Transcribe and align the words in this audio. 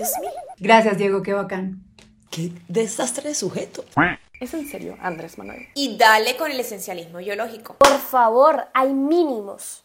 Excuse 0.00 0.20
me. 0.20 0.28
Gracias, 0.58 0.96
Diego, 0.96 1.22
qué 1.22 1.34
bacán. 1.34 1.82
Qué 2.30 2.52
desastre 2.68 3.28
de 3.28 3.34
sujeto. 3.34 3.84
¿Es 4.40 4.54
en 4.54 4.66
serio, 4.66 4.96
Andrés 5.02 5.36
Manuel? 5.36 5.66
Y 5.74 5.98
dale 5.98 6.36
con 6.36 6.50
el 6.50 6.58
esencialismo 6.58 7.18
biológico. 7.18 7.74
Por 7.74 7.98
favor, 7.98 8.68
hay 8.72 8.94
mínimos. 8.94 9.84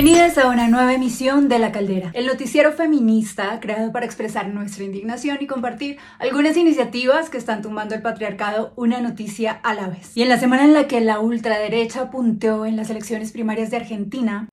Bienvenidas 0.00 0.38
a 0.38 0.46
una 0.46 0.68
nueva 0.68 0.94
emisión 0.94 1.48
de 1.48 1.58
La 1.58 1.72
Caldera, 1.72 2.12
el 2.14 2.26
noticiero 2.26 2.70
feminista 2.70 3.58
creado 3.58 3.90
para 3.90 4.06
expresar 4.06 4.46
nuestra 4.46 4.84
indignación 4.84 5.38
y 5.40 5.48
compartir 5.48 5.98
algunas 6.20 6.56
iniciativas 6.56 7.30
que 7.30 7.36
están 7.36 7.62
tumbando 7.62 7.96
el 7.96 8.02
patriarcado 8.02 8.72
una 8.76 9.00
noticia 9.00 9.50
a 9.50 9.74
la 9.74 9.88
vez. 9.88 10.16
Y 10.16 10.22
en 10.22 10.28
la 10.28 10.38
semana 10.38 10.62
en 10.62 10.72
la 10.72 10.86
que 10.86 11.00
la 11.00 11.18
ultraderecha 11.18 12.12
punteó 12.12 12.64
en 12.64 12.76
las 12.76 12.90
elecciones 12.90 13.32
primarias 13.32 13.72
de 13.72 13.78
Argentina, 13.78 14.48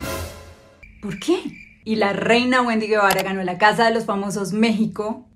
¿por 0.99 1.19
qué? 1.19 1.43
Y 1.83 1.97
la 1.97 2.11
reina 2.13 2.63
Wendy 2.63 2.87
Guevara 2.87 3.21
ganó 3.21 3.43
la 3.43 3.59
Casa 3.59 3.85
de 3.85 3.93
los 3.93 4.05
Famosos 4.05 4.51
México. 4.51 5.27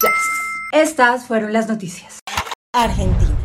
Yes. 0.00 0.80
Estas 0.80 1.26
fueron 1.26 1.52
las 1.52 1.66
noticias. 1.66 2.20
Argentina. 2.72 3.36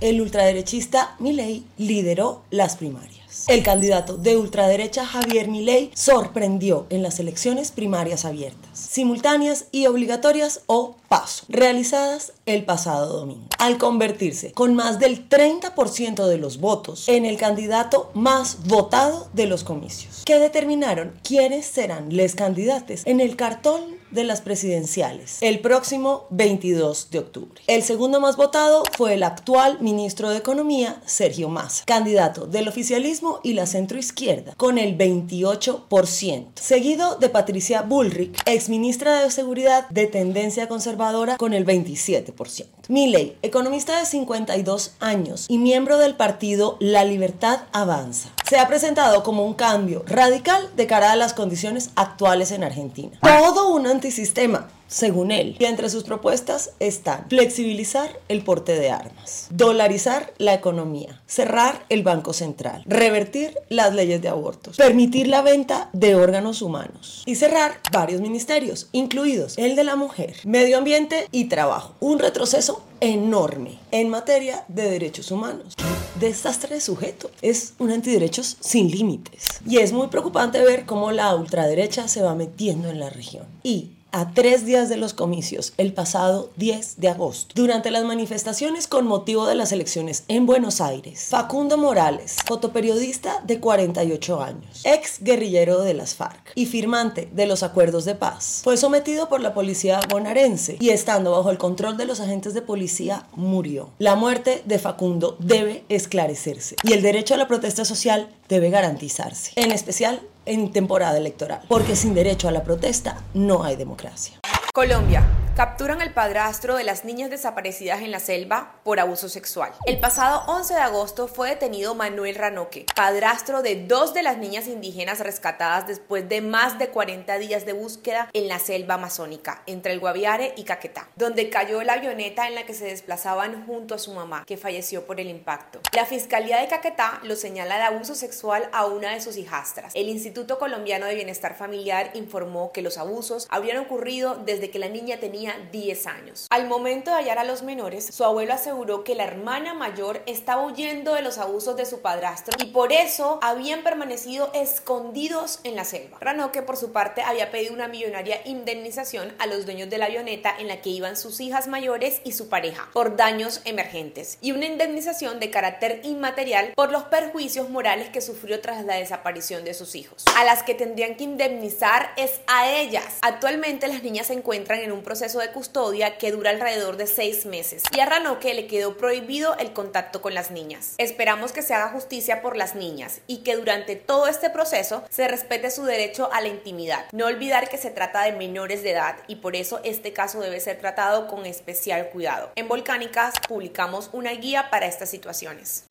El 0.00 0.22
ultraderechista 0.22 1.16
Milei 1.18 1.66
lideró 1.76 2.44
las 2.50 2.78
primarias. 2.78 3.25
El 3.48 3.62
candidato 3.62 4.16
de 4.16 4.36
ultraderecha 4.36 5.06
Javier 5.06 5.46
Milei 5.46 5.92
sorprendió 5.94 6.86
en 6.90 7.04
las 7.04 7.20
elecciones 7.20 7.70
primarias 7.70 8.24
abiertas, 8.24 8.76
simultáneas 8.76 9.66
y 9.70 9.86
obligatorias 9.86 10.62
o 10.66 10.96
paso, 11.08 11.44
realizadas 11.48 12.32
el 12.46 12.64
pasado 12.64 13.18
domingo, 13.18 13.46
al 13.58 13.78
convertirse 13.78 14.52
con 14.52 14.74
más 14.74 14.98
del 14.98 15.28
30% 15.28 16.26
de 16.26 16.38
los 16.38 16.58
votos 16.58 17.08
en 17.08 17.24
el 17.24 17.36
candidato 17.36 18.10
más 18.14 18.66
votado 18.66 19.28
de 19.32 19.46
los 19.46 19.64
comicios, 19.64 20.22
que 20.24 20.38
determinaron 20.38 21.14
quiénes 21.22 21.66
serán 21.66 22.16
los 22.16 22.34
candidatos 22.34 23.02
en 23.04 23.20
el 23.20 23.36
cartón 23.36 23.96
de 24.10 24.24
las 24.24 24.40
presidenciales 24.40 25.38
el 25.40 25.60
próximo 25.60 26.26
22 26.30 27.10
de 27.10 27.18
octubre. 27.18 27.60
El 27.66 27.82
segundo 27.82 28.20
más 28.20 28.36
votado 28.36 28.82
fue 28.96 29.14
el 29.14 29.22
actual 29.22 29.78
ministro 29.80 30.30
de 30.30 30.38
Economía, 30.38 31.00
Sergio 31.06 31.48
Massa, 31.48 31.84
candidato 31.86 32.46
del 32.46 32.68
oficialismo 32.68 33.40
y 33.42 33.54
la 33.54 33.66
centroizquierda, 33.66 34.54
con 34.56 34.78
el 34.78 34.96
28%, 34.96 36.46
seguido 36.54 37.16
de 37.16 37.28
Patricia 37.28 37.82
Bullrich, 37.82 38.38
exministra 38.46 39.22
de 39.22 39.30
Seguridad 39.30 39.88
de 39.90 40.06
tendencia 40.06 40.68
conservadora, 40.68 40.95
con 41.36 41.52
el 41.52 41.66
27%. 41.66 42.66
Milley, 42.88 43.36
economista 43.42 43.98
de 43.98 44.06
52 44.06 44.94
años 45.00 45.46
y 45.48 45.58
miembro 45.58 45.98
del 45.98 46.14
partido 46.14 46.76
La 46.80 47.04
Libertad 47.04 47.60
Avanza, 47.72 48.30
se 48.48 48.58
ha 48.58 48.68
presentado 48.68 49.22
como 49.22 49.44
un 49.44 49.54
cambio 49.54 50.04
radical 50.06 50.70
de 50.76 50.86
cara 50.86 51.12
a 51.12 51.16
las 51.16 51.34
condiciones 51.34 51.90
actuales 51.96 52.52
en 52.52 52.64
Argentina. 52.64 53.18
Todo 53.20 53.68
un 53.70 53.86
antisistema, 53.86 54.68
según 54.86 55.30
él. 55.30 55.56
Y 55.58 55.64
entre 55.64 55.90
sus 55.90 56.04
propuestas 56.04 56.70
están 56.80 57.26
flexibilizar 57.28 58.10
el 58.28 58.42
porte 58.42 58.78
de 58.78 58.90
armas, 58.90 59.48
dolarizar 59.50 60.32
la 60.38 60.54
economía, 60.54 61.20
cerrar 61.26 61.84
el 61.88 62.02
Banco 62.02 62.32
Central, 62.32 62.82
revertir 62.86 63.58
las 63.68 63.94
leyes 63.94 64.22
de 64.22 64.28
abortos, 64.28 64.76
permitir 64.76 65.28
la 65.28 65.42
venta 65.42 65.90
de 65.92 66.14
órganos 66.14 66.62
humanos 66.62 67.22
y 67.26 67.34
cerrar 67.34 67.80
varios 67.92 68.20
ministerios, 68.20 68.88
incluidos 68.92 69.58
el 69.58 69.76
de 69.76 69.84
la 69.84 69.96
mujer, 69.96 70.36
medio 70.44 70.78
ambiente 70.78 71.26
y 71.32 71.46
trabajo. 71.46 71.94
Un 72.00 72.18
retroceso 72.18 72.82
enorme 73.00 73.78
en 73.90 74.08
materia 74.08 74.64
de 74.68 74.90
derechos 74.90 75.30
humanos. 75.30 75.74
Desastre 76.18 76.76
de 76.76 76.80
sujeto. 76.80 77.30
Es 77.42 77.74
un 77.78 77.90
antiderechos 77.90 78.56
sin 78.60 78.90
límites. 78.90 79.60
Y 79.66 79.78
es 79.78 79.92
muy 79.92 80.08
preocupante 80.08 80.62
ver 80.62 80.86
cómo 80.86 81.12
la 81.12 81.34
ultraderecha 81.34 82.08
se 82.08 82.22
va 82.22 82.34
metiendo 82.34 82.88
en 82.88 83.00
la 83.00 83.10
región. 83.10 83.46
Y 83.62 83.90
a 84.12 84.32
tres 84.32 84.64
días 84.64 84.88
de 84.88 84.96
los 84.96 85.14
comicios, 85.14 85.72
el 85.76 85.92
pasado 85.92 86.50
10 86.56 86.98
de 86.98 87.08
agosto. 87.08 87.52
Durante 87.54 87.90
las 87.90 88.04
manifestaciones 88.04 88.86
con 88.86 89.06
motivo 89.06 89.46
de 89.46 89.54
las 89.54 89.72
elecciones 89.72 90.24
en 90.28 90.46
Buenos 90.46 90.80
Aires, 90.80 91.26
Facundo 91.30 91.76
Morales, 91.76 92.36
fotoperiodista 92.46 93.42
de 93.44 93.60
48 93.60 94.42
años, 94.42 94.82
ex 94.84 95.22
guerrillero 95.22 95.82
de 95.82 95.94
las 95.94 96.14
FARC 96.14 96.52
y 96.54 96.66
firmante 96.66 97.28
de 97.32 97.46
los 97.46 97.62
acuerdos 97.62 98.04
de 98.04 98.14
paz, 98.14 98.60
fue 98.64 98.76
sometido 98.76 99.28
por 99.28 99.40
la 99.40 99.54
policía 99.54 100.00
bonaerense 100.08 100.76
y 100.80 100.90
estando 100.90 101.32
bajo 101.32 101.50
el 101.50 101.58
control 101.58 101.96
de 101.96 102.06
los 102.06 102.20
agentes 102.20 102.54
de 102.54 102.62
policía 102.62 103.26
murió. 103.34 103.90
La 103.98 104.14
muerte 104.14 104.62
de 104.64 104.78
Facundo 104.78 105.36
debe 105.40 105.84
esclarecerse 105.88 106.76
y 106.82 106.92
el 106.92 107.02
derecho 107.02 107.34
a 107.34 107.38
la 107.38 107.48
protesta 107.48 107.84
social 107.84 108.28
debe 108.48 108.70
garantizarse, 108.70 109.52
en 109.56 109.72
especial 109.72 110.20
en 110.46 110.72
temporada 110.72 111.18
electoral, 111.18 111.60
porque 111.68 111.96
sin 111.96 112.14
derecho 112.14 112.48
a 112.48 112.52
la 112.52 112.62
protesta 112.62 113.22
no 113.34 113.64
hay 113.64 113.76
democracia. 113.76 114.38
Colombia. 114.76 115.24
Capturan 115.56 116.02
al 116.02 116.12
padrastro 116.12 116.76
de 116.76 116.84
las 116.84 117.06
niñas 117.06 117.30
desaparecidas 117.30 118.02
en 118.02 118.10
la 118.10 118.20
selva 118.20 118.74
por 118.84 119.00
abuso 119.00 119.30
sexual. 119.30 119.72
El 119.86 119.98
pasado 119.98 120.42
11 120.48 120.74
de 120.74 120.80
agosto 120.80 121.28
fue 121.28 121.48
detenido 121.48 121.94
Manuel 121.94 122.34
Ranoque, 122.34 122.84
padrastro 122.94 123.62
de 123.62 123.86
dos 123.86 124.12
de 124.12 124.22
las 124.22 124.36
niñas 124.36 124.66
indígenas 124.66 125.20
rescatadas 125.20 125.86
después 125.86 126.28
de 126.28 126.42
más 126.42 126.78
de 126.78 126.88
40 126.88 127.38
días 127.38 127.64
de 127.64 127.72
búsqueda 127.72 128.28
en 128.34 128.48
la 128.48 128.58
selva 128.58 128.96
amazónica, 128.96 129.62
entre 129.64 129.94
el 129.94 129.98
Guaviare 129.98 130.52
y 130.58 130.64
Caquetá, 130.64 131.08
donde 131.16 131.48
cayó 131.48 131.82
la 131.82 131.94
avioneta 131.94 132.46
en 132.46 132.54
la 132.54 132.66
que 132.66 132.74
se 132.74 132.84
desplazaban 132.84 133.64
junto 133.64 133.94
a 133.94 133.98
su 133.98 134.12
mamá, 134.12 134.44
que 134.44 134.58
falleció 134.58 135.06
por 135.06 135.20
el 135.20 135.30
impacto. 135.30 135.80
La 135.94 136.04
Fiscalía 136.04 136.60
de 136.60 136.68
Caquetá 136.68 137.20
lo 137.22 137.34
señala 137.34 137.78
de 137.78 137.84
abuso 137.84 138.14
sexual 138.14 138.68
a 138.74 138.84
una 138.84 139.12
de 139.12 139.22
sus 139.22 139.38
hijastras. 139.38 139.94
El 139.94 140.10
Instituto 140.10 140.58
Colombiano 140.58 141.06
de 141.06 141.14
Bienestar 141.14 141.56
Familiar 141.56 142.10
informó 142.12 142.72
que 142.72 142.82
los 142.82 142.98
abusos 142.98 143.46
habrían 143.48 143.78
ocurrido 143.78 144.36
desde 144.44 144.65
que 144.70 144.78
la 144.78 144.88
niña 144.88 145.18
tenía 145.18 145.54
10 145.72 146.06
años. 146.06 146.46
Al 146.50 146.66
momento 146.66 147.10
de 147.10 147.16
hallar 147.16 147.38
a 147.38 147.44
los 147.44 147.62
menores, 147.62 148.06
su 148.06 148.24
abuelo 148.24 148.54
aseguró 148.54 149.04
que 149.04 149.14
la 149.14 149.24
hermana 149.24 149.74
mayor 149.74 150.22
estaba 150.26 150.66
huyendo 150.66 151.14
de 151.14 151.22
los 151.22 151.38
abusos 151.38 151.76
de 151.76 151.86
su 151.86 152.00
padrastro 152.00 152.56
y 152.62 152.70
por 152.70 152.92
eso 152.92 153.38
habían 153.42 153.82
permanecido 153.82 154.50
escondidos 154.52 155.60
en 155.64 155.76
la 155.76 155.84
selva. 155.84 156.18
Ranoque, 156.20 156.62
por 156.62 156.76
su 156.76 156.92
parte, 156.92 157.22
había 157.22 157.50
pedido 157.50 157.74
una 157.74 157.88
millonaria 157.88 158.40
indemnización 158.44 159.32
a 159.38 159.46
los 159.46 159.66
dueños 159.66 159.90
de 159.90 159.98
la 159.98 160.06
avioneta 160.06 160.54
en 160.58 160.68
la 160.68 160.80
que 160.80 160.90
iban 160.90 161.16
sus 161.16 161.40
hijas 161.40 161.68
mayores 161.68 162.20
y 162.24 162.32
su 162.32 162.48
pareja 162.48 162.88
por 162.92 163.16
daños 163.16 163.60
emergentes 163.64 164.38
y 164.40 164.52
una 164.52 164.66
indemnización 164.66 165.40
de 165.40 165.50
carácter 165.50 166.00
inmaterial 166.02 166.72
por 166.74 166.90
los 166.90 167.04
perjuicios 167.04 167.70
morales 167.70 168.08
que 168.08 168.20
sufrió 168.20 168.60
tras 168.60 168.84
la 168.84 168.96
desaparición 168.96 169.64
de 169.64 169.74
sus 169.74 169.94
hijos. 169.94 170.24
A 170.36 170.44
las 170.44 170.62
que 170.62 170.74
tendrían 170.74 171.16
que 171.16 171.24
indemnizar 171.24 172.12
es 172.16 172.40
a 172.46 172.70
ellas. 172.70 173.18
Actualmente 173.22 173.88
las 173.88 174.02
niñas 174.02 174.28
se 174.28 174.32
encuentran 174.34 174.55
en 174.56 174.92
un 174.92 175.02
proceso 175.02 175.38
de 175.38 175.50
custodia 175.50 176.18
que 176.18 176.32
dura 176.32 176.50
alrededor 176.50 176.96
de 176.96 177.06
seis 177.06 177.46
meses 177.46 177.82
y 177.94 178.00
a 178.00 178.06
Ranoque 178.06 178.54
le 178.54 178.66
quedó 178.66 178.96
prohibido 178.96 179.56
el 179.58 179.72
contacto 179.72 180.22
con 180.22 180.34
las 180.34 180.50
niñas. 180.50 180.94
Esperamos 180.98 181.52
que 181.52 181.62
se 181.62 181.74
haga 181.74 181.90
justicia 181.90 182.40
por 182.40 182.56
las 182.56 182.74
niñas 182.74 183.20
y 183.26 183.38
que 183.38 183.56
durante 183.56 183.96
todo 183.96 184.28
este 184.28 184.50
proceso 184.50 185.04
se 185.10 185.28
respete 185.28 185.70
su 185.70 185.84
derecho 185.84 186.30
a 186.32 186.40
la 186.40 186.48
intimidad. 186.48 187.04
No 187.12 187.26
olvidar 187.26 187.68
que 187.68 187.78
se 187.78 187.90
trata 187.90 188.22
de 188.22 188.32
menores 188.32 188.82
de 188.82 188.92
edad 188.92 189.16
y 189.26 189.36
por 189.36 189.56
eso 189.56 189.80
este 189.84 190.12
caso 190.12 190.40
debe 190.40 190.60
ser 190.60 190.78
tratado 190.78 191.28
con 191.28 191.44
especial 191.44 192.08
cuidado. 192.10 192.50
En 192.56 192.68
Volcánicas 192.68 193.34
publicamos 193.46 194.10
una 194.12 194.32
guía 194.32 194.70
para 194.70 194.86
estas 194.86 195.10
situaciones. 195.10 195.84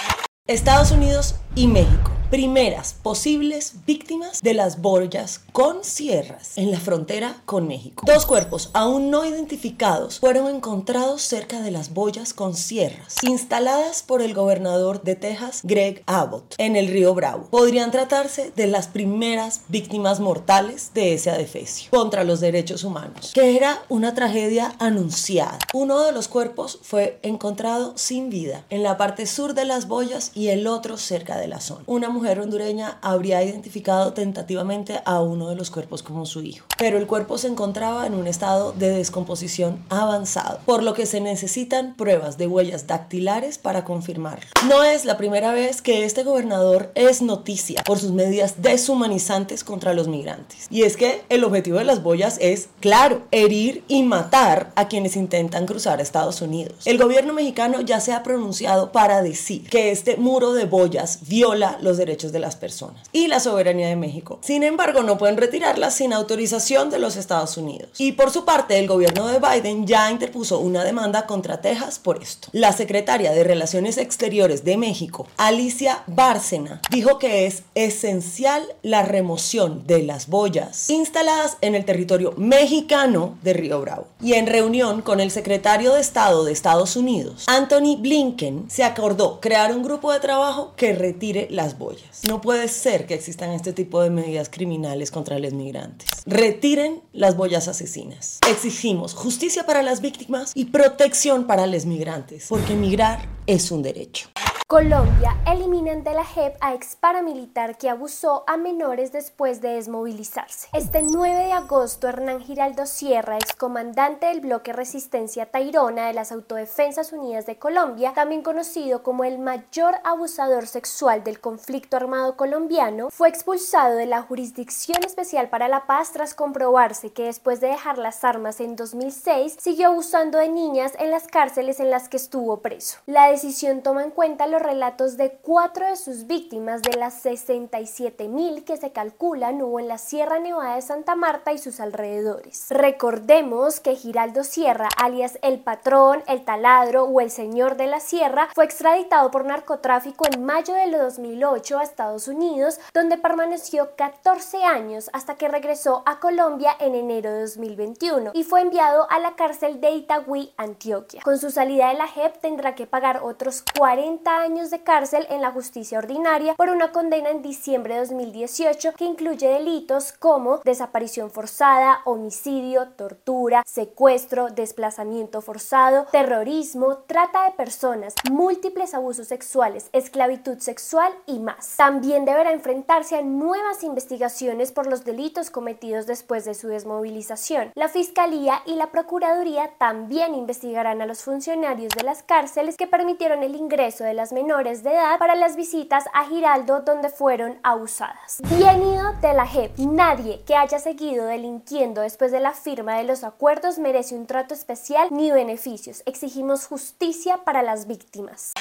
Estados 0.47 0.91
Unidos 0.91 1.35
y 1.55 1.67
México 1.67 2.14
primeras 2.29 2.93
posibles 2.93 3.73
víctimas 3.85 4.41
de 4.41 4.53
las 4.53 4.81
boyas 4.81 5.41
con 5.51 5.83
sierras 5.83 6.57
en 6.57 6.71
la 6.71 6.79
frontera 6.79 7.41
con 7.45 7.67
México. 7.67 8.03
Dos 8.05 8.25
cuerpos 8.25 8.71
aún 8.73 9.11
no 9.11 9.25
identificados 9.25 10.19
fueron 10.19 10.53
encontrados 10.53 11.21
cerca 11.21 11.61
de 11.61 11.71
las 11.71 11.93
boyas 11.93 12.33
con 12.33 12.55
sierras 12.55 13.15
instaladas 13.23 14.03
por 14.03 14.21
el 14.21 14.33
gobernador 14.33 15.03
de 15.03 15.15
Texas, 15.15 15.61
Greg 15.63 16.03
Abbott, 16.07 16.55
en 16.57 16.75
el 16.75 16.87
río 16.87 17.13
Bravo. 17.13 17.47
Podrían 17.51 17.91
tratarse 17.91 18.51
de 18.55 18.67
las 18.67 18.87
primeras 18.87 19.61
víctimas 19.67 20.19
mortales 20.19 20.91
de 20.93 21.13
ese 21.13 21.29
adefesio 21.29 21.91
contra 21.91 22.23
los 22.23 22.39
derechos 22.39 22.83
humanos, 22.83 23.31
que 23.33 23.55
era 23.55 23.83
una 23.87 24.15
tragedia 24.15 24.75
anunciada. 24.79 25.59
Uno 25.73 26.01
de 26.01 26.11
los 26.11 26.27
cuerpos 26.27 26.79
fue 26.81 27.19
encontrado 27.21 27.93
sin 27.95 28.29
vida 28.29 28.65
en 28.69 28.83
la 28.83 28.97
parte 28.97 29.25
sur 29.27 29.53
de 29.53 29.65
las 29.65 29.87
boyas 29.87 30.31
y 30.33 30.47
el 30.47 30.67
otro 30.67 30.97
cerca 30.97 31.37
de 31.37 31.47
la 31.47 31.61
zona. 31.61 31.83
Una 31.85 32.09
mujer 32.15 32.39
hondureña 32.39 32.97
habría 33.01 33.43
identificado 33.43 34.13
tentativamente 34.13 35.01
a 35.05 35.21
uno 35.21 35.49
de 35.49 35.55
los 35.55 35.69
cuerpos 35.69 36.01
como 36.01 36.25
su 36.25 36.41
hijo, 36.41 36.65
pero 36.77 36.97
el 36.97 37.07
cuerpo 37.07 37.37
se 37.37 37.47
encontraba 37.47 38.07
en 38.07 38.15
un 38.15 38.25
estado 38.25 38.71
de 38.71 38.89
descomposición 38.89 39.83
avanzado, 39.89 40.59
por 40.65 40.81
lo 40.81 40.93
que 40.93 41.05
se 41.05 41.19
necesitan 41.19 41.93
pruebas 41.95 42.37
de 42.37 42.47
huellas 42.47 42.87
dactilares 42.87 43.57
para 43.57 43.83
confirmarlo. 43.83 44.45
No 44.67 44.83
es 44.83 45.03
la 45.03 45.17
primera 45.17 45.51
vez 45.51 45.81
que 45.81 46.05
este 46.05 46.23
gobernador 46.23 46.91
es 46.95 47.21
noticia 47.21 47.83
por 47.83 47.99
sus 47.99 48.11
medidas 48.11 48.61
deshumanizantes 48.61 49.63
contra 49.63 49.93
los 49.93 50.07
migrantes. 50.07 50.67
Y 50.69 50.83
es 50.83 50.95
que 50.95 51.23
el 51.27 51.43
objetivo 51.43 51.79
de 51.79 51.83
las 51.83 52.01
boyas 52.01 52.37
es, 52.39 52.69
claro, 52.79 53.23
herir 53.31 53.83
y 53.89 54.03
matar 54.03 54.71
a 54.75 54.87
quienes 54.87 55.17
intentan 55.17 55.65
cruzar 55.65 55.99
a 55.99 56.03
Estados 56.03 56.41
Unidos. 56.41 56.75
El 56.85 56.97
gobierno 56.97 57.33
mexicano 57.33 57.81
ya 57.81 57.99
se 57.99 58.13
ha 58.13 58.23
pronunciado 58.23 58.93
para 58.93 59.21
decir 59.21 59.67
que 59.69 59.91
este 59.91 60.15
muro 60.15 60.53
de 60.53 60.65
boyas 60.65 61.19
viola 61.27 61.77
los 61.81 61.97
derechos 61.97 62.04
derechos 62.05 62.31
de 62.31 62.39
las 62.39 62.55
personas 62.55 63.01
y 63.11 63.27
la 63.27 63.39
soberanía 63.39 63.87
de 63.87 63.95
México. 63.95 64.39
Sin 64.41 64.63
embargo, 64.63 65.03
no 65.03 65.17
pueden 65.17 65.37
retirarlas 65.37 65.95
sin 65.95 66.13
autorización 66.13 66.89
de 66.89 66.99
los 66.99 67.15
Estados 67.15 67.57
Unidos. 67.57 67.89
Y 67.97 68.13
por 68.13 68.31
su 68.31 68.45
parte, 68.45 68.77
el 68.77 68.87
gobierno 68.87 69.27
de 69.27 69.39
Biden 69.39 69.87
ya 69.87 70.11
interpuso 70.11 70.59
una 70.59 70.83
demanda 70.83 71.25
contra 71.25 71.61
Texas 71.61 71.99
por 71.99 72.21
esto. 72.21 72.49
La 72.51 72.73
secretaria 72.73 73.31
de 73.31 73.43
Relaciones 73.43 73.97
Exteriores 73.97 74.63
de 74.63 74.77
México, 74.77 75.27
Alicia 75.37 76.03
Bárcena, 76.07 76.81
dijo 76.91 77.19
que 77.19 77.45
es 77.45 77.63
esencial 77.73 78.63
la 78.83 79.03
remoción 79.03 79.85
de 79.87 80.03
las 80.03 80.27
boyas 80.27 80.89
instaladas 80.89 81.57
en 81.61 81.75
el 81.75 81.85
territorio 81.85 82.33
mexicano 82.37 83.37
de 83.41 83.53
Río 83.53 83.81
Bravo. 83.81 84.07
Y 84.21 84.33
en 84.33 84.47
reunión 84.47 85.01
con 85.01 85.19
el 85.19 85.31
secretario 85.31 85.93
de 85.93 86.01
Estado 86.01 86.43
de 86.43 86.51
Estados 86.51 86.95
Unidos, 86.95 87.45
Anthony 87.47 87.97
Blinken, 87.97 88.69
se 88.69 88.83
acordó 88.83 89.39
crear 89.39 89.75
un 89.75 89.83
grupo 89.83 90.11
de 90.11 90.19
trabajo 90.19 90.73
que 90.75 90.93
retire 90.93 91.47
las 91.49 91.77
boyas. 91.77 91.94
No 92.27 92.41
puede 92.41 92.67
ser 92.67 93.05
que 93.05 93.13
existan 93.13 93.51
este 93.51 93.73
tipo 93.73 94.01
de 94.01 94.09
medidas 94.09 94.49
criminales 94.49 95.11
contra 95.11 95.39
los 95.39 95.53
migrantes. 95.53 96.09
Retiren 96.25 97.01
las 97.13 97.37
boyas 97.37 97.67
asesinas. 97.67 98.39
Exigimos 98.49 99.13
justicia 99.13 99.65
para 99.65 99.81
las 99.81 100.01
víctimas 100.01 100.51
y 100.55 100.65
protección 100.65 101.47
para 101.47 101.67
los 101.67 101.85
migrantes, 101.85 102.45
porque 102.49 102.73
migrar 102.73 103.27
es 103.47 103.71
un 103.71 103.83
derecho. 103.83 104.29
Colombia 104.67 105.37
eliminan 105.45 106.03
de 106.03 106.15
la 106.15 106.25
JEP 106.25 106.57
a 106.59 106.73
ex 106.73 106.95
paramilitar 106.95 107.77
que 107.77 107.87
abusó 107.87 108.43
a 108.47 108.57
menores 108.57 109.11
después 109.11 109.61
de 109.61 109.75
desmovilizarse. 109.75 110.69
Este 110.73 111.03
9 111.03 111.35
de 111.35 111.51
agosto, 111.51 112.07
Hernán 112.07 112.41
Giraldo 112.41 112.87
Sierra, 112.87 113.37
excomandante 113.37 114.25
del 114.25 114.41
bloque 114.41 114.73
Resistencia 114.73 115.45
Tairona 115.51 116.07
de 116.07 116.13
las 116.13 116.31
Autodefensas 116.31 117.13
Unidas 117.13 117.45
de 117.45 117.59
Colombia, 117.59 118.13
también 118.15 118.41
conocido 118.41 119.03
como 119.03 119.23
el 119.23 119.37
mayor 119.37 119.97
abusador 120.03 120.65
sexual 120.65 121.23
del 121.23 121.39
conflicto 121.39 121.97
armado 121.97 122.35
colombiano, 122.35 123.11
fue 123.11 123.29
expulsado 123.29 123.95
de 123.95 124.07
la 124.07 124.23
Jurisdicción 124.23 124.97
Especial 125.05 125.47
para 125.47 125.67
la 125.67 125.85
Paz 125.85 126.11
tras 126.11 126.33
comprobarse 126.33 127.13
que 127.13 127.25
después 127.25 127.61
de 127.61 127.67
dejar 127.67 127.99
las 127.99 128.23
armas 128.23 128.59
en 128.59 128.75
2006, 128.75 129.57
siguió 129.59 129.89
abusando 129.89 130.39
de 130.39 130.49
niñas 130.49 130.93
en 130.97 131.11
las 131.11 131.27
cárceles 131.27 131.79
en 131.79 131.91
las 131.91 132.09
que 132.09 132.17
estuvo 132.17 132.61
preso. 132.61 132.97
La 133.05 133.29
decisión 133.29 133.83
toma 133.83 134.03
en 134.03 134.09
cuenta 134.09 134.47
relatos 134.59 135.17
de 135.17 135.31
cuatro 135.41 135.85
de 135.85 135.95
sus 135.95 136.27
víctimas 136.27 136.81
de 136.81 136.97
las 136.97 137.13
67 137.21 138.27
mil 138.27 138.63
que 138.63 138.77
se 138.77 138.91
calculan 138.91 139.61
hubo 139.61 139.79
en 139.79 139.87
la 139.87 139.97
Sierra 139.97 140.39
Nevada 140.39 140.75
de 140.75 140.81
Santa 140.81 141.15
Marta 141.15 141.53
y 141.53 141.57
sus 141.57 141.79
alrededores. 141.79 142.67
Recordemos 142.69 143.79
que 143.79 143.95
Giraldo 143.95 144.43
Sierra, 144.43 144.89
alias 144.97 145.37
el 145.41 145.59
patrón, 145.59 146.23
el 146.27 146.43
taladro 146.43 147.03
o 147.03 147.21
el 147.21 147.31
señor 147.31 147.77
de 147.77 147.87
la 147.87 147.99
sierra, 147.99 148.49
fue 148.53 148.65
extraditado 148.65 149.31
por 149.31 149.45
narcotráfico 149.45 150.25
en 150.31 150.43
mayo 150.43 150.73
de 150.73 150.85
2008 150.97 151.79
a 151.79 151.83
Estados 151.83 152.27
Unidos, 152.27 152.79
donde 152.93 153.17
permaneció 153.17 153.95
14 153.95 154.63
años 154.63 155.09
hasta 155.13 155.35
que 155.35 155.47
regresó 155.47 156.03
a 156.05 156.19
Colombia 156.19 156.71
en 156.79 156.95
enero 156.95 157.31
de 157.31 157.41
2021 157.41 158.31
y 158.33 158.43
fue 158.43 158.61
enviado 158.61 159.07
a 159.09 159.19
la 159.19 159.35
cárcel 159.35 159.81
de 159.81 159.91
Itagüí, 159.91 160.53
Antioquia. 160.57 161.21
Con 161.23 161.37
su 161.37 161.51
salida 161.51 161.89
de 161.89 161.95
la 161.95 162.07
JEP 162.07 162.39
tendrá 162.39 162.75
que 162.75 162.87
pagar 162.87 163.21
otros 163.23 163.63
40 163.77 164.37
años 164.37 164.44
años 164.45 164.69
de 164.69 164.83
cárcel 164.83 165.25
en 165.31 165.41
la 165.41 165.51
justicia 165.51 165.97
ordinaria 165.97 166.53
por 166.53 166.69
una 166.69 166.91
condena 166.91 167.31
en 167.31 167.41
diciembre 167.41 167.95
de 167.95 168.01
2018 168.01 168.93
que 168.95 169.05
incluye 169.05 169.47
delitos 169.47 170.13
como 170.13 170.59
desaparición 170.63 171.31
forzada, 171.31 172.01
homicidio, 172.05 172.89
tortura, 172.89 173.63
secuestro, 173.65 174.49
desplazamiento 174.49 175.41
forzado, 175.41 176.05
terrorismo, 176.11 176.99
trata 177.07 177.45
de 177.45 177.51
personas, 177.53 178.13
múltiples 178.29 178.93
abusos 178.93 179.27
sexuales, 179.27 179.89
esclavitud 179.93 180.59
sexual 180.59 181.11
y 181.25 181.39
más. 181.39 181.75
También 181.77 182.25
deberá 182.25 182.51
enfrentarse 182.51 183.17
a 183.17 183.23
nuevas 183.23 183.83
investigaciones 183.83 184.71
por 184.71 184.85
los 184.85 185.03
delitos 185.03 185.49
cometidos 185.49 186.05
después 186.05 186.45
de 186.45 186.53
su 186.53 186.67
desmovilización. 186.67 187.71
La 187.73 187.89
Fiscalía 187.89 188.61
y 188.67 188.75
la 188.75 188.91
Procuraduría 188.91 189.71
también 189.79 190.35
investigarán 190.35 191.01
a 191.01 191.07
los 191.07 191.23
funcionarios 191.23 191.89
de 191.97 192.03
las 192.03 192.21
cárceles 192.21 192.77
que 192.77 192.85
permitieron 192.85 193.41
el 193.41 193.55
ingreso 193.55 194.03
de 194.03 194.13
las 194.13 194.34
menores 194.35 194.83
de 194.83 194.91
edad 194.91 195.17
para 195.17 195.33
las 195.33 195.55
visitas 195.55 196.03
a 196.13 196.25
Giraldo 196.25 196.81
donde 196.81 197.09
fueron 197.09 197.57
abusadas. 197.63 198.41
Bien 198.57 198.83
ido 198.83 199.13
de 199.21 199.33
la 199.33 199.47
JEP. 199.47 199.77
Nadie 199.79 200.43
que 200.45 200.55
haya 200.55 200.77
seguido 200.77 201.25
delinquiendo 201.25 202.01
después 202.01 202.33
de 202.33 202.41
la 202.41 202.51
firma 202.51 202.97
de 202.97 203.05
los 203.05 203.23
acuerdos 203.23 203.79
merece 203.79 204.13
un 204.13 204.27
trato 204.27 204.53
especial 204.53 205.07
ni 205.11 205.31
beneficios. 205.31 206.03
Exigimos 206.05 206.67
justicia 206.67 207.45
para 207.45 207.63
las 207.63 207.87
víctimas. 207.87 208.51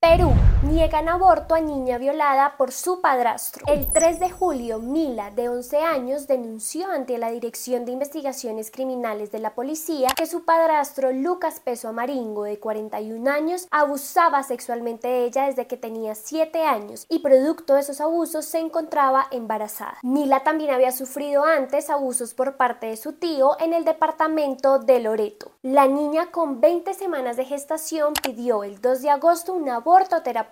Perú. 0.00 0.32
Niegan 0.62 1.08
aborto 1.08 1.54
a 1.54 1.60
niña 1.60 1.96
violada 1.96 2.58
por 2.58 2.70
su 2.70 3.00
padrastro. 3.00 3.64
El 3.66 3.90
3 3.90 4.20
de 4.20 4.30
julio, 4.30 4.78
Mila, 4.78 5.30
de 5.30 5.48
11 5.48 5.78
años, 5.78 6.26
denunció 6.26 6.90
ante 6.90 7.16
la 7.16 7.30
Dirección 7.30 7.86
de 7.86 7.92
Investigaciones 7.92 8.70
Criminales 8.70 9.32
de 9.32 9.38
la 9.38 9.54
Policía 9.54 10.08
que 10.14 10.26
su 10.26 10.44
padrastro 10.44 11.12
Lucas 11.12 11.60
Peso 11.60 11.88
Amaringo, 11.88 12.42
de 12.44 12.58
41 12.58 13.30
años, 13.30 13.68
abusaba 13.70 14.42
sexualmente 14.42 15.08
de 15.08 15.24
ella 15.24 15.46
desde 15.46 15.66
que 15.66 15.78
tenía 15.78 16.14
7 16.14 16.62
años 16.62 17.06
y 17.08 17.20
producto 17.20 17.72
de 17.72 17.80
esos 17.80 18.02
abusos 18.02 18.44
se 18.44 18.58
encontraba 18.58 19.28
embarazada. 19.30 19.96
Mila 20.02 20.40
también 20.40 20.72
había 20.72 20.92
sufrido 20.92 21.42
antes 21.42 21.88
abusos 21.88 22.34
por 22.34 22.58
parte 22.58 22.88
de 22.88 22.98
su 22.98 23.14
tío 23.14 23.58
en 23.60 23.72
el 23.72 23.86
departamento 23.86 24.78
de 24.78 25.00
Loreto. 25.00 25.52
La 25.62 25.86
niña 25.86 26.30
con 26.30 26.60
20 26.60 26.92
semanas 26.92 27.38
de 27.38 27.46
gestación 27.46 28.12
pidió 28.12 28.62
el 28.62 28.82
2 28.82 29.00
de 29.00 29.08
agosto 29.08 29.54
un 29.54 29.70
aborto 29.70 30.20
terapéutico 30.22 30.49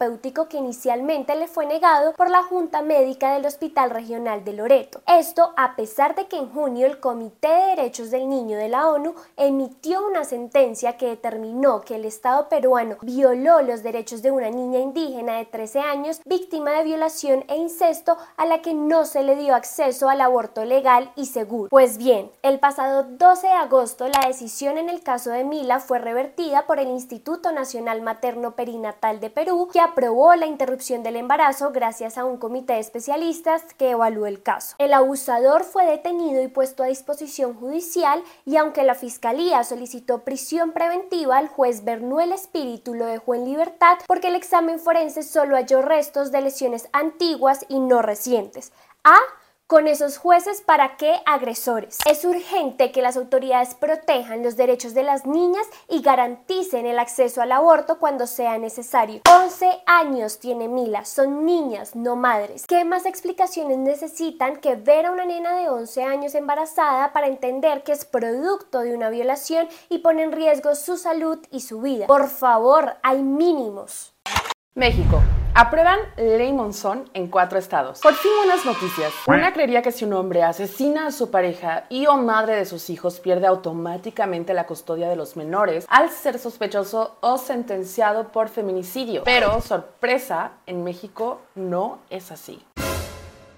que 0.49 0.59
inicialmente 0.59 1.35
le 1.35 1.49
fue 1.49 1.65
negado 1.67 2.13
por 2.13 2.31
la 2.31 2.43
Junta 2.43 2.83
Médica 2.83 3.33
del 3.33 3.47
Hospital 3.47 3.91
Regional 3.91 4.45
de 4.45 4.53
Loreto. 4.53 5.01
Esto 5.07 5.53
a 5.57 5.75
pesar 5.77 6.15
de 6.15 6.27
que 6.27 6.37
en 6.37 6.51
junio 6.51 6.87
el 6.87 7.01
Comité 7.01 7.49
de 7.49 7.77
Derechos 7.77 8.11
del 8.11 8.29
Niño 8.29 8.59
de 8.59 8.69
la 8.69 8.89
ONU 8.89 9.15
emitió 9.37 10.07
una 10.07 10.25
sentencia 10.25 10.97
que 10.97 11.09
determinó 11.09 11.81
que 11.81 11.97
el 11.97 12.05
Estado 12.05 12.49
peruano 12.49 12.97
violó 13.03 13.63
los 13.63 13.83
derechos 13.83 14.21
de 14.21 14.31
una 14.31 14.51
niña 14.51 14.81
indígena 14.81 15.37
de 15.39 15.47
13 15.47 15.81
años 15.81 16.21
víctima 16.27 16.73
de 16.73 16.85
violación 16.85 17.45
e 17.49 17.57
incesto 17.57 18.19
a 18.37 18.45
la 18.45 18.61
que 18.61 18.75
no 18.75 19.07
se 19.07 19.23
le 19.23 19.37
dio 19.37 19.55
acceso 19.55 20.09
al 20.09 20.21
aborto 20.21 20.65
legal 20.65 21.11
y 21.17 21.27
seguro. 21.27 21.71
Pues 21.71 21.97
bien, 21.97 22.31
el 22.43 22.59
pasado 22.59 23.05
12 23.05 23.47
de 23.47 23.53
agosto 23.53 24.07
la 24.07 24.27
decisión 24.27 24.77
en 24.77 24.91
el 24.91 24.99
el 24.99 25.05
caso 25.05 25.31
de 25.31 25.45
Mila 25.45 25.79
fue 25.79 26.01
revertida 26.01 26.67
por 26.67 26.81
el 26.81 26.89
Instituto 26.89 27.53
Nacional 27.53 28.03
Materno 28.03 28.57
Perinatal 28.57 29.21
de 29.21 29.31
Perú, 29.31 29.69
que 29.73 29.79
aprobó 29.89 30.35
la 30.35 30.47
interrupción 30.47 31.03
del 31.03 31.17
embarazo 31.17 31.71
gracias 31.73 32.19
a 32.19 32.25
un 32.25 32.37
comité 32.37 32.75
de 32.75 32.81
especialistas 32.81 33.63
que 33.77 33.91
evaluó 33.91 34.27
el 34.27 34.43
caso. 34.43 34.77
El 34.79 34.93
abusador 34.95 35.65
fue 35.65 35.87
detenido 35.87 36.43
y 36.43 36.49
puesto 36.49 36.83
a 36.83 36.87
disposición 36.87 37.55
judicial 37.55 38.23
y 38.45 38.57
aunque 38.57 38.85
la 38.85 38.95
Fiscalía 38.95 39.65
solicitó 39.65 40.25
prisión 40.25 40.73
preventiva, 40.73 41.41
el 41.41 41.49
juez 41.49 41.85
Bernuel 41.85 42.33
Espíritu 42.33 42.95
lo 42.95 43.07
dejó 43.07 43.35
en 43.35 43.45
libertad 43.45 43.99
porque 44.07 44.29
el 44.29 44.37
examen 44.37 44.79
forense 44.79 45.23
solo 45.23 45.57
halló 45.57 45.83
restos 45.83 46.31
de 46.33 46.43
lesiones 46.43 46.89
antiguas 46.93 47.65
y 47.69 47.81
no 47.81 48.03
recientes. 48.03 48.73
A 49.05 49.17
con 49.69 49.87
esos 49.87 50.17
jueces 50.17 50.63
para 50.63 50.97
qué 50.97 51.17
agresores. 51.27 51.99
Es 52.07 52.25
urgente 52.25 52.91
que 52.91 53.03
las 53.03 53.19
autoridades 53.19 53.75
protejan 53.75 54.43
los 54.43 54.57
derechos 54.57 54.95
de 54.95 55.03
las 55.03 55.27
niñas 55.27 55.67
y 55.91 56.01
garanticen 56.01 56.87
el 56.87 56.99
acceso 56.99 57.43
al 57.43 57.53
aborto 57.53 57.99
cuando 57.99 58.27
sea 58.27 58.57
necesario. 58.57 59.21
11 59.31 59.83
años 59.85 60.39
tiene 60.39 60.69
Mila, 60.69 61.05
son 61.05 61.45
niñas, 61.45 61.95
no 61.95 62.17
madres. 62.17 62.67
¿Qué 62.67 62.83
más 62.87 63.05
explicaciones 63.05 63.77
necesitan 63.77 64.57
que 64.57 64.75
ver 64.75 65.05
a 65.05 65.13
una 65.13 65.27
nena 65.27 65.55
de 65.59 65.69
11 65.69 66.03
años 66.03 66.35
embarazada 66.35 67.13
para 67.13 67.27
entender 67.27 67.83
que 67.83 67.93
es 67.93 68.07
producto 68.07 68.81
de 68.81 68.95
una 68.95 69.11
violación 69.11 69.69
y 69.91 69.99
pone 69.99 70.23
en 70.23 70.33
riesgo 70.33 70.75
su 70.77 70.97
salud 70.97 71.41
y 71.51 71.61
su 71.61 71.83
vida? 71.83 72.07
Por 72.07 72.31
favor, 72.31 72.97
hay 73.03 73.23
mínimos. 73.23 74.15
México. 74.75 75.21
Aprueban 75.61 75.99
ley 76.17 76.53
Monzón 76.53 77.11
en 77.15 77.27
cuatro 77.27 77.59
estados. 77.59 77.99
Por 77.99 78.15
fin 78.15 78.31
buenas 78.37 78.65
noticias. 78.65 79.13
Una 79.27 79.53
creería 79.53 79.83
que 79.83 79.91
si 79.91 80.05
un 80.05 80.13
hombre 80.13 80.45
asesina 80.45 81.09
a 81.09 81.11
su 81.11 81.33
pareja 81.33 81.87
y 81.89 82.07
o 82.07 82.17
madre 82.17 82.55
de 82.55 82.65
sus 82.65 82.91
hijos 82.91 83.19
pierde 83.19 83.49
automáticamente 83.49 84.55
la 84.55 84.67
custodia 84.67 85.09
de 85.09 85.17
los 85.17 85.37
menores 85.37 85.85
al 85.89 86.11
ser 86.11 86.39
sospechoso 86.39 87.17
o 87.23 87.39
sentenciado 87.39 88.29
por 88.29 88.49
feminicidio. 88.51 89.25
Pero, 89.25 89.61
sorpresa, 89.61 90.53
en 90.67 90.85
México 90.85 91.41
no 91.57 91.99
es 92.09 92.31
así. 92.31 92.65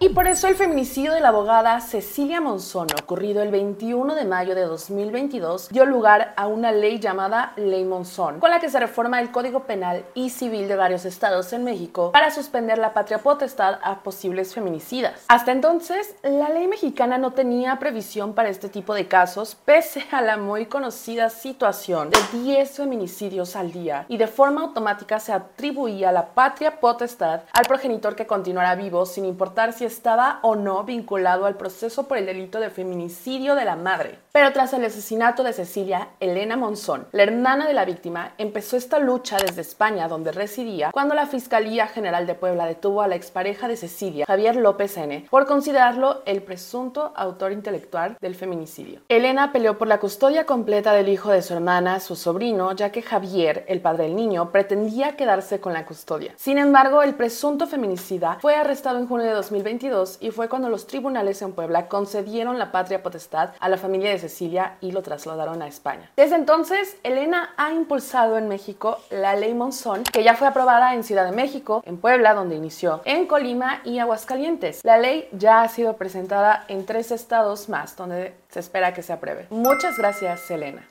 Y 0.02 0.09
por 0.09 0.26
eso 0.26 0.49
el 0.49 0.54
feminicidio 0.54 1.12
de 1.12 1.21
la 1.21 1.28
abogada 1.28 1.78
Cecilia 1.83 2.40
Monzón, 2.40 2.87
ocurrido 3.02 3.42
el 3.42 3.50
21 3.50 4.14
de 4.14 4.25
mayo 4.25 4.54
de 4.54 4.62
2022, 4.62 5.69
dio 5.69 5.85
lugar 5.85 6.33
a 6.38 6.47
una 6.47 6.73
ley 6.73 6.99
llamada 6.99 7.52
Ley 7.57 7.85
Monzón, 7.85 8.40
con 8.40 8.50
la 8.50 8.61
que 8.61 8.71
se 8.71 8.80
reforma 8.80 9.21
el 9.21 9.30
Código 9.30 9.64
Penal 9.64 10.07
y 10.14 10.30
Civil 10.30 10.69
de 10.69 10.76
varios 10.76 11.04
estados 11.04 11.52
en 11.52 11.64
México 11.64 12.12
para 12.12 12.30
suspender 12.30 12.78
la 12.78 12.95
patria 12.95 13.19
potestad 13.19 13.78
a 13.83 14.02
posibles 14.02 14.54
feminicidas. 14.54 15.26
Hasta 15.28 15.52
entonces, 15.52 16.14
la 16.23 16.49
ley 16.49 16.66
mexicana 16.66 17.19
no 17.19 17.35
tenía 17.35 17.78
previsión 17.78 18.33
para 18.33 18.49
este 18.49 18.71
tipo 18.71 18.95
de 18.95 19.07
casos, 19.07 19.54
pese 19.54 20.02
a 20.12 20.23
la 20.23 20.38
muy 20.38 20.64
conocida 20.64 21.28
situación 21.28 22.09
de 22.09 22.19
10 22.38 22.71
feminicidios 22.71 23.54
al 23.54 23.71
día, 23.71 24.07
y 24.09 24.16
de 24.16 24.28
forma 24.28 24.62
automática 24.62 25.21
se 25.21 25.35
atribuía 25.35 26.11
la 26.11 26.28
patria 26.30 26.80
potestad 26.80 27.42
al 27.52 27.66
progenitor 27.66 28.16
que 28.16 28.26
continuara 28.26 28.75
vivo 28.76 29.04
sin 29.04 29.26
importar 29.26 29.75
si 29.75 29.89
estaba 29.90 30.38
o 30.42 30.56
no 30.56 30.85
vinculado 30.85 31.47
al 31.47 31.56
proceso 31.56 32.06
por 32.06 32.16
el 32.16 32.26
delito 32.26 32.61
de 32.61 32.70
feminicidio 32.70 33.54
de 33.54 33.64
la 33.64 33.76
madre. 33.76 34.18
Pero 34.32 34.52
tras 34.52 34.73
el 34.73 34.85
asesinato 34.85 35.42
de 35.42 35.52
Cecilia, 35.52 36.11
Elena 36.20 36.56
Monzón, 36.56 37.06
la 37.11 37.25
hermana 37.25 37.66
de 37.66 37.75
la 37.75 37.85
víctima, 37.85 38.32
empezó 38.38 38.76
esta 38.76 39.00
lucha 39.00 39.37
desde 39.38 39.62
España, 39.62 40.06
donde 40.06 40.30
residía, 40.30 40.92
cuando 40.92 41.14
la 41.14 41.26
Fiscalía 41.26 41.88
General 41.88 42.26
de 42.26 42.35
Puebla 42.35 42.66
detuvo 42.66 43.02
a 43.02 43.09
la 43.09 43.16
expareja 43.16 43.66
de 43.66 43.76
Cecilia, 43.76 44.26
Javier 44.26 44.54
López 44.56 44.97
N., 44.97 45.26
por 45.28 45.47
considerarlo 45.47 46.23
el 46.26 46.42
presunto 46.42 47.12
autor 47.16 47.50
intelectual 47.50 48.16
del 48.20 48.37
feminicidio. 48.37 49.00
Elena 49.09 49.50
peleó 49.50 49.76
por 49.78 49.88
la 49.88 49.99
custodia 49.99 50.47
completa 50.47 50.92
del 50.92 51.09
hijo 51.09 51.30
de 51.30 51.42
su 51.42 51.54
hermana, 51.54 51.99
su 51.99 52.14
sobrino, 52.14 52.73
ya 52.73 52.92
que 52.92 53.02
Javier, 53.02 53.64
el 53.66 53.80
padre 53.80 54.04
del 54.04 54.16
niño, 54.16 54.52
pretendía 54.52 55.16
quedarse 55.16 55.61
con 55.61 55.73
la 55.73 55.85
custodia. 55.85 56.35
Sin 56.37 56.59
embargo, 56.59 57.02
el 57.02 57.14
presunto 57.14 57.66
feminicida 57.66 58.38
fue 58.40 58.54
arrestado 58.54 58.99
en 58.99 59.09
junio 59.09 59.26
de 59.26 59.32
2020 59.32 59.79
y 60.20 60.30
fue 60.30 60.50
cuando 60.50 60.68
los 60.68 60.87
tribunales 60.87 61.40
en 61.40 61.52
Puebla 61.52 61.88
concedieron 61.88 62.58
la 62.58 62.70
patria 62.70 63.02
potestad 63.02 63.50
a 63.58 63.68
la 63.70 63.78
familia 63.78 64.10
de 64.10 64.18
Cecilia 64.18 64.76
y 64.82 64.92
lo 64.92 65.02
trasladaron 65.02 65.62
a 65.62 65.68
España. 65.68 66.10
Desde 66.16 66.37
entonces, 66.37 66.99
Elena 67.02 67.54
ha 67.56 67.72
impulsado 67.72 68.37
en 68.37 68.49
México 68.49 68.99
la 69.08 69.34
ley 69.37 69.54
Monzón, 69.54 70.04
que 70.04 70.22
ya 70.22 70.34
fue 70.34 70.49
aprobada 70.49 70.92
en 70.92 71.02
Ciudad 71.02 71.25
de 71.25 71.32
México, 71.32 71.82
en 71.87 71.96
Puebla, 71.96 72.34
donde 72.34 72.56
inició, 72.56 73.00
en 73.06 73.26
Colima 73.26 73.80
y 73.84 73.99
Aguascalientes. 74.00 74.84
La 74.84 74.99
ley 74.99 75.28
ya 75.32 75.62
ha 75.62 75.68
sido 75.68 75.96
presentada 75.96 76.64
en 76.68 76.84
tres 76.84 77.10
estados 77.10 77.70
más, 77.70 77.96
donde 77.96 78.34
se 78.50 78.60
espera 78.60 78.92
que 78.92 79.02
se 79.02 79.14
apruebe. 79.14 79.46
Muchas 79.49 79.96
gracias, 79.96 80.50
Elena. 80.50 80.87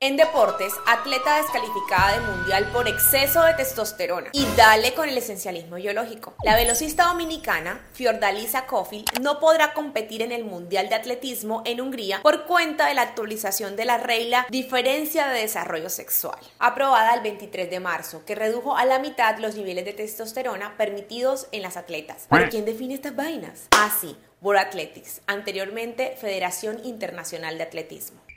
En 0.00 0.16
deportes, 0.16 0.72
atleta 0.86 1.38
descalificada 1.38 2.12
de 2.12 2.26
mundial 2.28 2.70
por 2.72 2.86
exceso 2.86 3.42
de 3.42 3.54
testosterona. 3.54 4.30
Y 4.32 4.46
dale 4.56 4.94
con 4.94 5.08
el 5.08 5.18
esencialismo 5.18 5.74
biológico. 5.74 6.36
La 6.44 6.54
velocista 6.54 7.08
dominicana, 7.08 7.84
Fiordalisa 7.94 8.66
Kofil, 8.66 9.04
no 9.20 9.40
podrá 9.40 9.74
competir 9.74 10.22
en 10.22 10.30
el 10.30 10.44
mundial 10.44 10.88
de 10.88 10.94
atletismo 10.94 11.64
en 11.66 11.80
Hungría 11.80 12.20
por 12.22 12.44
cuenta 12.44 12.86
de 12.86 12.94
la 12.94 13.02
actualización 13.02 13.74
de 13.74 13.86
la 13.86 13.98
regla 13.98 14.46
diferencia 14.50 15.26
de 15.26 15.40
desarrollo 15.40 15.90
sexual, 15.90 16.38
aprobada 16.60 17.14
el 17.14 17.22
23 17.22 17.68
de 17.68 17.80
marzo, 17.80 18.24
que 18.24 18.36
redujo 18.36 18.76
a 18.76 18.84
la 18.84 19.00
mitad 19.00 19.38
los 19.38 19.56
niveles 19.56 19.84
de 19.84 19.94
testosterona 19.94 20.76
permitidos 20.76 21.48
en 21.50 21.62
las 21.62 21.76
atletas. 21.76 22.26
¿Pero 22.30 22.48
quién 22.50 22.64
define 22.64 22.94
estas 22.94 23.16
vainas? 23.16 23.66
Ah, 23.72 23.92
sí, 24.00 24.16
World 24.42 24.62
Athletics, 24.64 25.22
anteriormente 25.26 26.16
Federación 26.20 26.78
Internacional 26.84 27.58
de 27.58 27.64
Atletismo. 27.64 28.27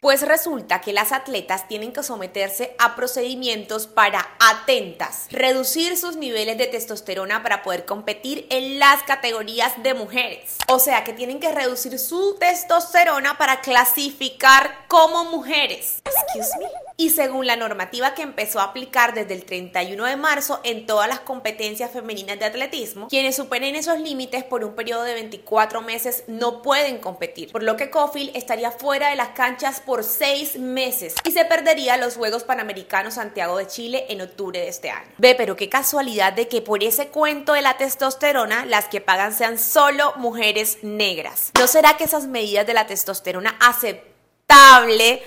Pues 0.00 0.22
resulta 0.22 0.80
que 0.80 0.92
las 0.92 1.12
atletas 1.12 1.66
tienen 1.66 1.92
que 1.92 2.02
someterse 2.02 2.74
a 2.78 2.94
procedimientos 2.94 3.86
para 3.86 4.26
atentas, 4.38 5.26
reducir 5.30 5.96
sus 5.96 6.16
niveles 6.16 6.56
de 6.56 6.66
testosterona 6.66 7.42
para 7.42 7.62
poder 7.62 7.84
competir 7.84 8.46
en 8.50 8.78
las 8.78 9.02
categorías 9.02 9.82
de 9.82 9.94
mujeres. 9.94 10.56
O 10.68 10.78
sea 10.78 11.04
que 11.04 11.12
tienen 11.12 11.40
que 11.40 11.52
reducir 11.52 11.98
su 11.98 12.36
testosterona 12.38 13.38
para 13.38 13.60
clasificar 13.60 14.86
como 14.86 15.24
mujeres. 15.24 16.02
Excuse 16.04 16.58
me. 16.58 16.87
Y 17.00 17.10
según 17.10 17.46
la 17.46 17.54
normativa 17.54 18.12
que 18.14 18.22
empezó 18.22 18.58
a 18.58 18.64
aplicar 18.64 19.14
desde 19.14 19.32
el 19.32 19.44
31 19.44 20.04
de 20.04 20.16
marzo 20.16 20.58
en 20.64 20.84
todas 20.84 21.08
las 21.08 21.20
competencias 21.20 21.92
femeninas 21.92 22.40
de 22.40 22.44
atletismo, 22.44 23.06
quienes 23.06 23.36
superen 23.36 23.76
esos 23.76 24.00
límites 24.00 24.42
por 24.42 24.64
un 24.64 24.74
periodo 24.74 25.04
de 25.04 25.14
24 25.14 25.80
meses 25.80 26.24
no 26.26 26.60
pueden 26.60 26.98
competir, 26.98 27.52
por 27.52 27.62
lo 27.62 27.76
que 27.76 27.88
Cofield 27.88 28.34
estaría 28.34 28.72
fuera 28.72 29.10
de 29.10 29.14
las 29.14 29.28
canchas 29.28 29.80
por 29.80 30.02
seis 30.02 30.58
meses 30.58 31.14
y 31.22 31.30
se 31.30 31.44
perdería 31.44 31.96
los 31.98 32.16
Juegos 32.16 32.42
Panamericanos 32.42 33.14
Santiago 33.14 33.58
de 33.58 33.68
Chile 33.68 34.06
en 34.08 34.20
octubre 34.20 34.58
de 34.58 34.66
este 34.66 34.90
año. 34.90 35.12
Ve, 35.18 35.36
pero 35.36 35.54
qué 35.54 35.68
casualidad 35.68 36.32
de 36.32 36.48
que 36.48 36.62
por 36.62 36.82
ese 36.82 37.10
cuento 37.10 37.52
de 37.52 37.62
la 37.62 37.76
testosterona 37.76 38.66
las 38.66 38.88
que 38.88 39.00
pagan 39.00 39.32
sean 39.32 39.60
solo 39.60 40.14
mujeres 40.16 40.78
negras. 40.82 41.52
¿No 41.56 41.68
será 41.68 41.96
que 41.96 42.02
esas 42.02 42.26
medidas 42.26 42.66
de 42.66 42.74
la 42.74 42.88
testosterona 42.88 43.56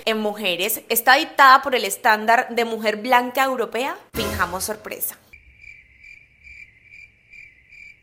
en 0.04 0.18
mujeres 0.18 0.82
está 0.88 1.14
dictada 1.14 1.62
por 1.62 1.74
el 1.74 1.84
estándar 1.84 2.48
de 2.50 2.64
mujer 2.64 2.96
blanca 2.96 3.44
europea? 3.44 3.96
Fijamos 4.12 4.64
sorpresa. 4.64 5.21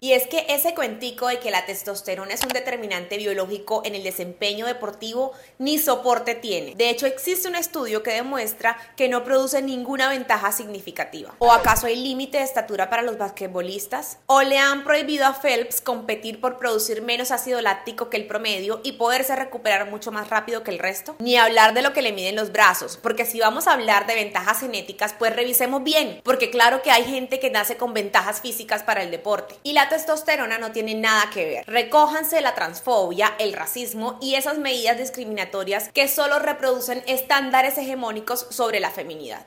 Y 0.01 0.13
es 0.13 0.27
que 0.27 0.45
ese 0.47 0.73
cuentico 0.73 1.27
de 1.27 1.39
que 1.39 1.51
la 1.51 1.65
testosterona 1.65 2.33
es 2.33 2.43
un 2.43 2.49
determinante 2.49 3.17
biológico 3.17 3.81
en 3.83 3.95
el 3.95 4.03
desempeño 4.03 4.65
deportivo 4.65 5.33
ni 5.57 5.77
soporte 5.77 6.35
tiene. 6.35 6.75
De 6.75 6.89
hecho, 6.89 7.05
existe 7.05 7.49
un 7.49 7.55
estudio 7.55 8.01
que 8.01 8.11
demuestra 8.11 8.77
que 8.95 9.09
no 9.09 9.25
produce 9.25 9.61
ninguna 9.61 10.09
ventaja 10.09 10.53
significativa. 10.53 11.35
¿O 11.39 11.51
acaso 11.51 11.87
hay 11.87 11.97
límite 11.97 12.37
de 12.37 12.45
estatura 12.45 12.89
para 12.89 13.01
los 13.01 13.17
basquetbolistas? 13.17 14.19
¿O 14.25 14.41
le 14.41 14.57
han 14.57 14.85
prohibido 14.85 15.25
a 15.25 15.33
Phelps 15.33 15.81
competir 15.81 16.39
por 16.39 16.57
producir 16.57 17.01
menos 17.01 17.31
ácido 17.31 17.61
láctico 17.61 18.09
que 18.09 18.17
el 18.17 18.27
promedio 18.27 18.79
y 18.83 18.93
poderse 18.93 19.35
recuperar 19.35 19.89
mucho 19.89 20.13
más 20.13 20.29
rápido 20.29 20.63
que 20.63 20.71
el 20.71 20.79
resto? 20.79 21.17
Ni 21.19 21.35
hablar 21.35 21.73
de 21.73 21.81
lo 21.81 21.91
que 21.91 22.01
le 22.01 22.13
miden 22.13 22.37
los 22.37 22.53
brazos, 22.53 22.97
porque 22.97 23.25
si 23.25 23.41
vamos 23.41 23.67
a 23.67 23.73
hablar 23.73 24.07
de 24.07 24.15
ventajas 24.15 24.61
genéticas, 24.61 25.13
pues 25.19 25.35
revisemos 25.35 25.83
bien, 25.83 26.21
porque 26.23 26.49
claro 26.49 26.81
que 26.81 26.91
hay 26.91 27.03
gente 27.03 27.39
que 27.39 27.49
nace 27.49 27.75
con 27.75 27.93
ventajas 27.93 28.39
físicas 28.39 28.83
para 28.83 29.03
el 29.03 29.11
deporte. 29.11 29.55
Y 29.63 29.73
la 29.73 29.88
testosterona 29.89 30.57
no 30.57 30.71
tiene 30.71 30.95
nada 30.95 31.29
que 31.33 31.45
ver. 31.45 31.65
Recójanse 31.67 32.41
la 32.41 32.55
transfobia, 32.55 33.33
el 33.39 33.53
racismo 33.53 34.17
y 34.21 34.35
esas 34.35 34.57
medidas 34.57 34.97
discriminatorias 34.97 35.89
que 35.89 36.07
solo 36.07 36.39
reproducen 36.39 37.03
estándares 37.07 37.77
hegemónicos 37.77 38.47
sobre 38.49 38.79
la 38.79 38.91
feminidad. 38.91 39.45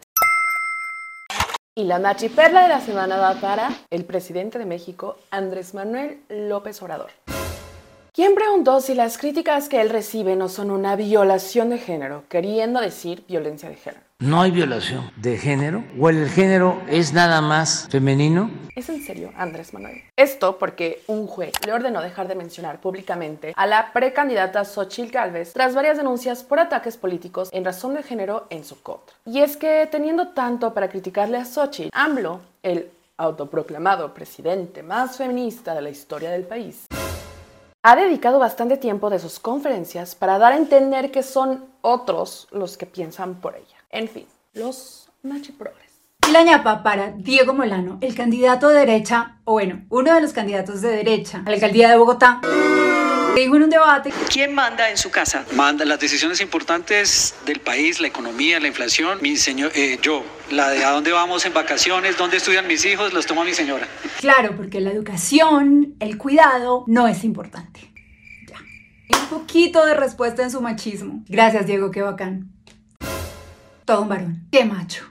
Y 1.74 1.84
la 1.84 1.98
machiperla 1.98 2.64
de 2.64 2.68
la 2.68 2.80
semana 2.82 3.16
va 3.16 3.40
para 3.40 3.70
el 3.88 4.04
presidente 4.04 4.58
de 4.58 4.66
México, 4.66 5.16
Andrés 5.30 5.72
Manuel 5.72 6.20
López 6.28 6.82
Obrador. 6.82 7.10
¿Quién 8.12 8.34
preguntó 8.34 8.82
si 8.82 8.94
las 8.94 9.16
críticas 9.16 9.70
que 9.70 9.80
él 9.80 9.88
recibe 9.88 10.36
no 10.36 10.50
son 10.50 10.70
una 10.70 10.96
violación 10.96 11.70
de 11.70 11.78
género, 11.78 12.24
queriendo 12.28 12.78
decir 12.78 13.24
violencia 13.26 13.70
de 13.70 13.76
género? 13.76 14.04
No 14.22 14.40
hay 14.40 14.52
violación 14.52 15.10
de 15.16 15.36
género, 15.36 15.82
o 15.98 16.08
el 16.08 16.28
género 16.28 16.80
es 16.86 17.12
nada 17.12 17.40
más 17.40 17.88
femenino. 17.90 18.52
¿Es 18.76 18.88
en 18.88 19.04
serio, 19.04 19.32
Andrés 19.36 19.74
Manuel? 19.74 20.00
Esto 20.14 20.58
porque 20.58 21.02
un 21.08 21.26
juez 21.26 21.50
le 21.66 21.72
ordenó 21.72 22.00
dejar 22.00 22.28
de 22.28 22.36
mencionar 22.36 22.80
públicamente 22.80 23.52
a 23.56 23.66
la 23.66 23.92
precandidata 23.92 24.64
Xochitl 24.64 25.10
Gálvez 25.10 25.54
tras 25.54 25.74
varias 25.74 25.96
denuncias 25.96 26.44
por 26.44 26.60
ataques 26.60 26.96
políticos 26.96 27.48
en 27.50 27.64
razón 27.64 27.94
de 27.94 28.04
género 28.04 28.46
en 28.50 28.64
su 28.64 28.80
contra. 28.80 29.12
Y 29.26 29.40
es 29.40 29.56
que 29.56 29.88
teniendo 29.90 30.28
tanto 30.28 30.72
para 30.72 30.88
criticarle 30.88 31.38
a 31.38 31.44
Xochitl, 31.44 31.90
AMLO, 31.92 32.42
el 32.62 32.90
autoproclamado 33.16 34.14
presidente 34.14 34.84
más 34.84 35.16
feminista 35.16 35.74
de 35.74 35.82
la 35.82 35.90
historia 35.90 36.30
del 36.30 36.44
país, 36.44 36.86
ha 37.82 37.96
dedicado 37.96 38.38
bastante 38.38 38.76
tiempo 38.76 39.10
de 39.10 39.18
sus 39.18 39.40
conferencias 39.40 40.14
para 40.14 40.38
dar 40.38 40.52
a 40.52 40.58
entender 40.58 41.10
que 41.10 41.24
son 41.24 41.64
otros 41.80 42.46
los 42.52 42.76
que 42.76 42.86
piensan 42.86 43.40
por 43.40 43.56
ella. 43.56 43.81
En 43.92 44.08
fin, 44.08 44.26
los 44.54 45.10
machiprogres. 45.22 45.92
La 46.32 46.42
ñapa 46.42 46.82
para 46.82 47.10
Diego 47.10 47.52
Molano, 47.52 47.98
el 48.00 48.14
candidato 48.14 48.70
de 48.70 48.80
derecha, 48.80 49.36
o 49.44 49.52
bueno, 49.52 49.84
uno 49.90 50.14
de 50.14 50.22
los 50.22 50.32
candidatos 50.32 50.80
de 50.80 50.88
derecha 50.88 51.42
a 51.44 51.50
la 51.50 51.56
alcaldía 51.56 51.90
de 51.90 51.98
Bogotá 51.98 52.40
dijo 53.34 53.56
en 53.56 53.64
un 53.64 53.70
debate. 53.70 54.10
¿Quién 54.30 54.54
manda 54.54 54.88
en 54.88 54.96
su 54.96 55.10
casa? 55.10 55.44
Manda 55.54 55.84
las 55.84 56.00
decisiones 56.00 56.40
importantes 56.40 57.34
del 57.44 57.60
país, 57.60 58.00
la 58.00 58.06
economía, 58.06 58.60
la 58.60 58.68
inflación. 58.68 59.18
Mi 59.20 59.36
señor, 59.36 59.72
eh, 59.74 59.98
yo, 60.00 60.24
la 60.50 60.70
de 60.70 60.84
a 60.86 60.90
dónde 60.90 61.12
vamos 61.12 61.44
en 61.44 61.52
vacaciones, 61.52 62.16
dónde 62.16 62.38
estudian 62.38 62.66
mis 62.66 62.86
hijos, 62.86 63.12
los 63.12 63.26
toma 63.26 63.44
mi 63.44 63.52
señora. 63.52 63.86
Claro, 64.20 64.56
porque 64.56 64.80
la 64.80 64.90
educación, 64.90 65.96
el 66.00 66.16
cuidado, 66.16 66.84
no 66.86 67.08
es 67.08 67.24
importante. 67.24 67.92
Ya. 68.48 68.58
Un 69.20 69.26
poquito 69.26 69.84
de 69.84 69.94
respuesta 69.94 70.42
en 70.42 70.50
su 70.50 70.62
machismo. 70.62 71.24
Gracias, 71.28 71.66
Diego, 71.66 71.90
qué 71.90 72.00
bacán. 72.00 72.52
Todo 73.84 74.02
un 74.02 74.08
varón. 74.08 74.46
Qué 74.50 74.64
macho. 74.64 75.04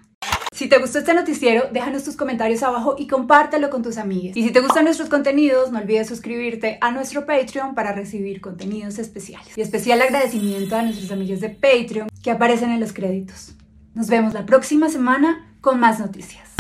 Si 0.54 0.70
te 0.70 0.78
gustó 0.78 1.00
este 1.00 1.14
noticiero, 1.14 1.70
déjanos 1.72 2.04
tus 2.04 2.16
comentarios 2.16 2.62
abajo 2.62 2.96
y 2.98 3.08
compártelo 3.08 3.70
con 3.70 3.82
tus 3.82 3.98
amigos. 3.98 4.38
Y 4.38 4.44
si 4.44 4.52
te 4.52 4.60
gustan 4.60 4.86
nuestros 4.86 5.10
contenidos, 5.10 5.72
no 5.72 5.80
olvides 5.80 6.08
suscribirte 6.08 6.78
a 6.82 6.92
nuestro 6.92 7.26
Patreon 7.26 7.74
para 7.74 7.94
recibir 7.94 8.42
contenidos 8.42 9.00
especiales. 9.00 9.58
Y 9.58 9.62
especial 9.62 10.02
agradecimiento 10.02 10.76
a 10.76 10.84
nuestros 10.84 11.12
amigos 11.12 11.40
de 11.40 11.50
Patreon 11.50 12.10
que 12.22 12.32
aparecen 12.32 12.70
en 12.72 12.80
los 12.80 12.94
créditos. 12.94 13.54
Nos 13.96 14.08
vemos 14.08 14.34
la 14.34 14.46
próxima 14.46 14.90
semana 14.90 15.56
con 15.62 15.80
más 15.80 16.00
noticias. 16.00 16.52